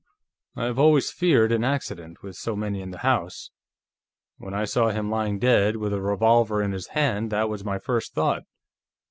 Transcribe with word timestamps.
"I 0.55 0.63
have 0.63 0.79
always 0.79 1.11
feared 1.11 1.51
an 1.51 1.63
accident, 1.63 2.23
with 2.23 2.35
so 2.35 2.55
many 2.55 2.81
in 2.81 2.89
the 2.89 2.97
house. 3.05 3.51
When 4.39 4.51
I 4.55 4.65
saw 4.65 4.89
him 4.89 5.11
lying 5.11 5.37
dead, 5.37 5.75
with 5.75 5.93
a 5.93 6.01
revolver 6.01 6.59
in 6.59 6.71
his 6.71 6.87
hand, 6.97 7.29
that 7.31 7.49
was 7.49 7.63
my 7.63 7.77
first 7.77 8.15
thought. 8.15 8.41